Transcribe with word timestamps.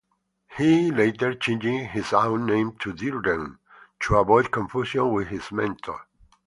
He 0.57 0.89
later 0.89 1.35
changed 1.35 1.63
his 1.91 2.11
own 2.11 2.47
name 2.47 2.71
to 2.79 2.91
Dearden 2.91 3.59
to 3.99 4.15
avoid 4.15 4.49
confusion 4.49 5.13
with 5.13 5.27
his 5.27 5.51
mentor. 5.51 6.07